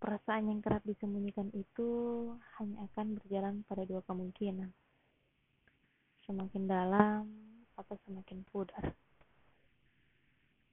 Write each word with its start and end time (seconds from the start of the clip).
Perasaan 0.00 0.48
yang 0.48 0.64
kerap 0.64 0.80
disembunyikan 0.88 1.52
itu 1.52 1.88
hanya 2.56 2.88
akan 2.88 3.20
berjalan 3.20 3.60
pada 3.68 3.84
dua 3.84 4.00
kemungkinan. 4.08 4.72
Semakin 6.24 6.64
dalam 6.64 7.28
atau 7.76 8.00
semakin 8.08 8.40
pudar. 8.48 8.96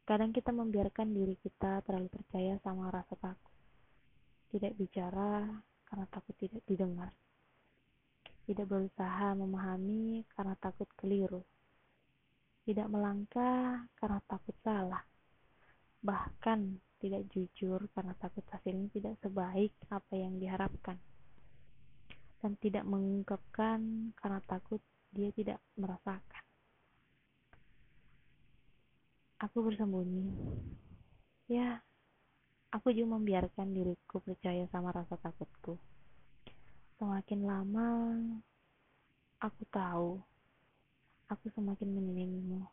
Kadang 0.07 0.31
kita 0.31 0.55
membiarkan 0.55 1.11
diri 1.11 1.35
kita 1.43 1.83
terlalu 1.83 2.07
percaya 2.07 2.55
sama 2.63 2.87
rasa 2.87 3.19
takut. 3.19 3.51
Tidak 4.47 4.71
bicara 4.79 5.43
karena 5.83 6.07
takut 6.07 6.35
tidak 6.39 6.63
didengar. 6.63 7.11
Tidak 8.47 8.63
berusaha 8.63 9.35
memahami 9.35 10.23
karena 10.31 10.55
takut 10.55 10.87
keliru. 10.95 11.43
Tidak 12.63 12.87
melangkah 12.87 13.91
karena 13.99 14.23
takut 14.23 14.55
salah. 14.63 15.03
Bahkan 15.99 16.86
tidak 16.97 17.29
jujur 17.29 17.85
karena 17.93 18.13
takut 18.17 18.45
hasilnya 18.49 18.89
tidak 18.89 19.13
sebaik 19.21 19.73
apa 19.93 20.13
yang 20.17 20.41
diharapkan 20.41 20.97
dan 22.41 22.53
tidak 22.61 22.85
mengungkapkan 22.85 24.11
karena 24.17 24.39
takut 24.45 24.81
dia 25.13 25.33
tidak 25.33 25.57
merasakan. 25.77 26.43
Aku 29.37 29.61
bersembunyi. 29.61 30.33
Ya, 31.47 31.81
aku 32.73 32.89
juga 32.93 33.17
membiarkan 33.17 33.73
diriku 33.73 34.21
percaya 34.21 34.65
sama 34.73 34.89
rasa 34.93 35.15
takutku. 35.21 35.77
Semakin 36.97 37.45
lama, 37.45 37.89
aku 39.37 39.61
tahu, 39.69 40.17
aku 41.29 41.45
semakin 41.53 41.93
menyayangimu. 41.93 42.65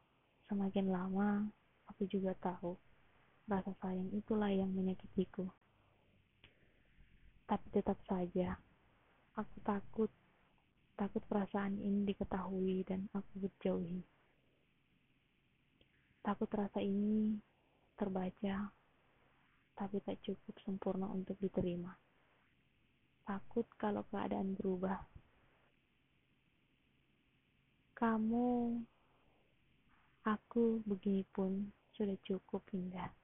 Semakin 0.48 0.88
lama, 0.88 1.44
aku 1.88 2.08
juga 2.08 2.32
tahu 2.40 2.76
Rasa 3.44 3.76
sayang 3.76 4.08
itulah 4.16 4.48
yang 4.48 4.72
menyakitiku. 4.72 5.44
Tapi 7.44 7.66
tetap 7.68 8.00
saja, 8.08 8.56
aku 9.36 9.56
takut. 9.60 10.10
Takut 10.94 11.20
perasaan 11.26 11.76
ini 11.82 12.06
diketahui 12.06 12.86
dan 12.86 13.10
aku 13.12 13.44
berjauhi. 13.44 14.00
Takut 16.22 16.48
rasa 16.54 16.80
ini 16.80 17.36
terbaca, 17.98 18.70
tapi 19.74 19.96
tak 20.06 20.22
cukup 20.22 20.54
sempurna 20.62 21.10
untuk 21.10 21.34
diterima. 21.42 21.92
Takut 23.26 23.66
kalau 23.74 24.06
keadaan 24.08 24.54
berubah. 24.54 25.02
Kamu, 27.98 28.78
aku 30.22 30.78
begini 30.86 31.26
pun 31.28 31.74
sudah 31.92 32.16
cukup 32.22 32.62
indah. 32.70 33.23